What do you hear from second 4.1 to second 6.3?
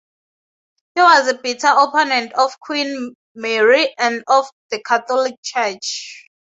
of the Catholic Church.